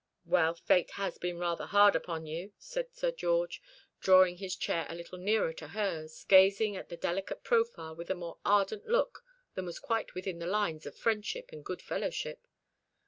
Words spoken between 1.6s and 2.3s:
hard upon